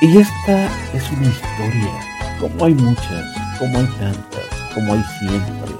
[0.00, 1.90] Y esta es una historia,
[2.38, 3.24] como hay muchas,
[3.58, 5.74] como hay tantas, como hay siempre.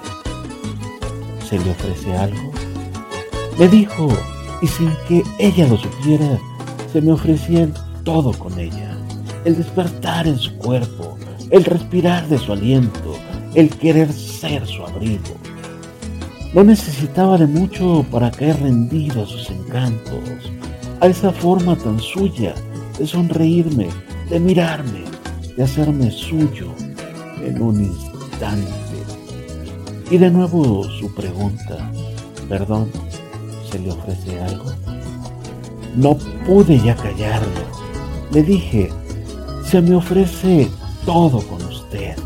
[1.48, 2.52] ¿Se le ofrece algo?
[3.56, 4.08] Me dijo,
[4.60, 6.36] y sin que ella lo supiera,
[6.92, 8.96] se me ofrecía el todo con ella.
[9.44, 11.16] El despertar en su cuerpo,
[11.50, 13.16] el respirar de su aliento,
[13.54, 15.36] el querer ser su abrigo.
[16.54, 20.50] No necesitaba de mucho para caer rendido a sus encantos,
[21.00, 22.52] a esa forma tan suya
[22.98, 23.86] de sonreírme,
[24.30, 25.04] de mirarme,
[25.56, 26.72] de hacerme suyo
[27.42, 28.72] en un instante.
[30.10, 31.90] Y de nuevo su pregunta,
[32.48, 32.90] perdón,
[33.70, 34.72] ¿se le ofrece algo?
[35.96, 37.48] No pude ya callarlo.
[38.32, 38.90] Le dije,
[39.64, 40.68] se me ofrece
[41.04, 42.16] todo con usted.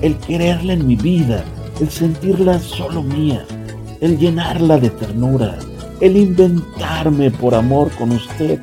[0.00, 1.44] El quererla en mi vida,
[1.80, 3.44] el sentirla solo mía,
[4.00, 5.58] el llenarla de ternura,
[6.00, 8.60] el inventarme por amor con usted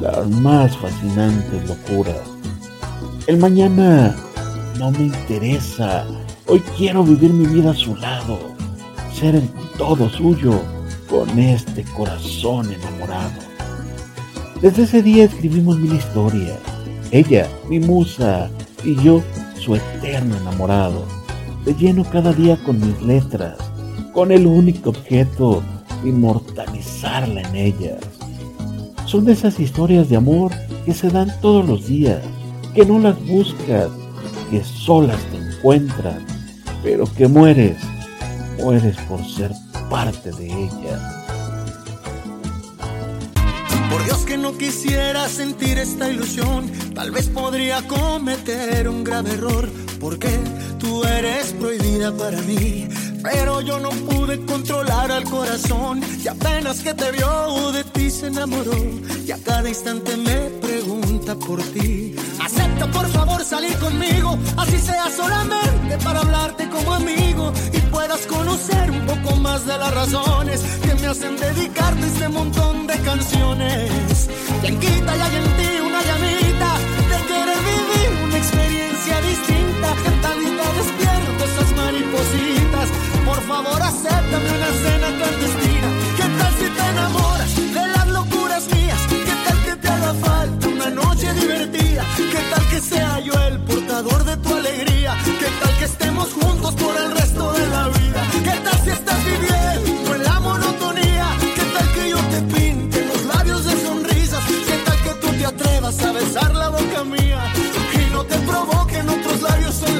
[0.00, 2.20] las más fascinantes locuras.
[3.26, 4.14] El mañana
[4.78, 6.04] no me interesa.
[6.46, 8.38] Hoy quiero vivir mi vida a su lado,
[9.18, 9.40] ser
[9.78, 10.60] todo suyo
[11.08, 13.40] con este corazón enamorado.
[14.60, 16.58] Desde ese día escribimos mil historias.
[17.10, 18.50] Ella, mi musa,
[18.82, 19.22] y yo,
[19.58, 21.04] su eterno enamorado.
[21.64, 23.56] Te lleno cada día con mis letras,
[24.12, 25.62] con el único objeto
[26.04, 28.13] inmortalizarla en ellas.
[29.06, 30.50] Son de esas historias de amor
[30.84, 32.20] que se dan todos los días,
[32.74, 33.88] que no las buscas,
[34.50, 36.24] que solas te encuentran,
[36.82, 37.76] pero que mueres,
[38.58, 39.52] mueres por ser
[39.90, 41.00] parte de ellas.
[43.90, 49.68] Por Dios que no quisiera sentir esta ilusión, tal vez podría cometer un grave error,
[50.00, 50.30] porque
[50.78, 52.88] tú eres prohibida para mí.
[53.22, 58.26] Pero yo no pude controlar al corazón y apenas que te vio de ti se
[58.26, 58.74] enamoró
[59.44, 62.14] cada instante me pregunta por ti.
[62.40, 68.90] Acepta por favor salir conmigo, así sea solamente para hablarte como amigo y puedas conocer
[68.90, 74.28] un poco más de las razones que me hacen dedicarte este montón de canciones.
[74.60, 75.84] Quien quita y hay en ti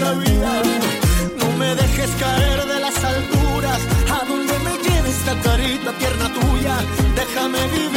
[0.04, 6.76] No me dejes caer de las alturas, a donde me lleve esta carita tierna tuya,
[7.16, 7.93] déjame vivir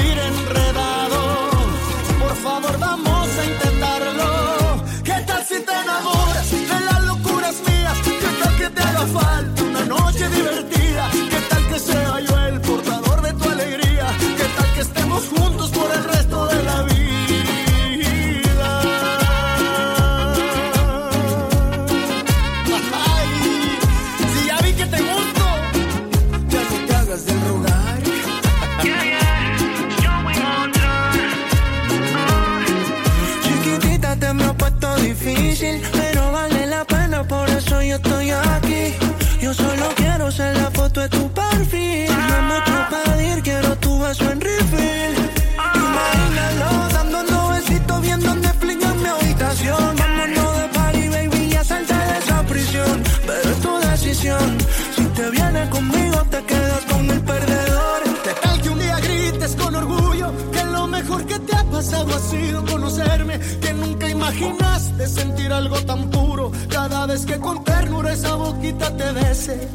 [38.30, 38.94] estoy aquí.
[39.42, 42.08] Yo solo quiero ser la foto de tu perfil.
[42.08, 45.14] No hay mucho pedir, quiero tu beso en refill.
[45.76, 49.96] Imagínalo, dándonos besitos, viendo Netflix en mi habitación.
[49.96, 53.04] Vámonos de party, baby, ya salte de esa prisión.
[53.26, 54.58] Pero es tu decisión,
[54.96, 58.04] si te vienes conmigo, te quedas con el perdedor.
[58.24, 62.16] ¿Qué tal que un día grites con orgullo que lo mejor que te ha pasado
[62.16, 63.40] ha sido conocerme?
[63.62, 69.12] Que nunca imaginaste sentir algo tan puro cada vez que con ternura esa boquita te
[69.14, 69.70] bese.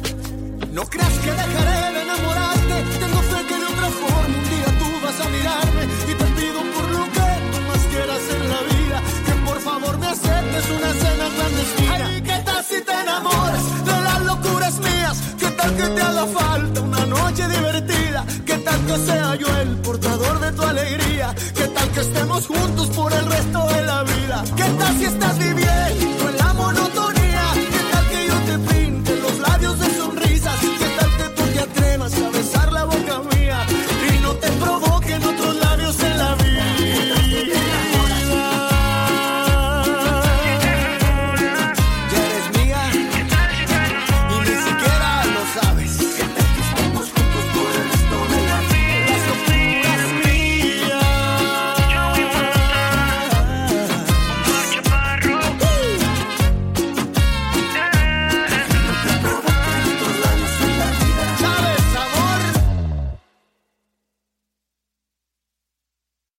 [0.71, 4.89] No creas que dejaré de enamorarte, tengo fe que de otra forma un día tú
[5.03, 5.83] vas a mirarme.
[6.11, 9.97] Y te pido por lo que tú más quieras en la vida, que por favor
[9.97, 10.92] me aceptes una